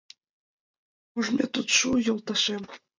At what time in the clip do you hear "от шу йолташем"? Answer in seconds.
1.61-2.63